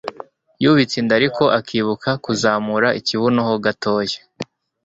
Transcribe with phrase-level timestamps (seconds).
[0.63, 4.19] yubitse inda ariko akibuka kuzamura ikibuno ho gatoya